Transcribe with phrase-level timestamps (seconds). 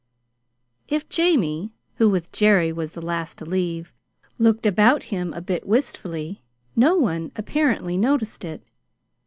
[0.87, 3.93] If Jamie (who with Jerry was the last to leave)
[4.39, 6.41] looked about him a bit wistfully,
[6.75, 8.63] no one apparently noticed it.